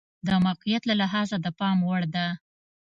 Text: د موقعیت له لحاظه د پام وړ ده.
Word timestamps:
د 0.27 0.29
موقعیت 0.45 0.83
له 0.87 0.95
لحاظه 1.01 1.37
د 1.41 1.47
پام 1.59 1.77
وړ 1.89 2.03
ده. 2.15 2.27